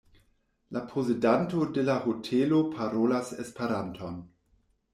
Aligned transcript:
La 0.77 0.81
posedanto 0.93 1.67
de 1.75 1.83
la 1.91 1.99
hotelo 2.07 2.63
parolas 2.73 3.33
Esperanton. 3.47 4.21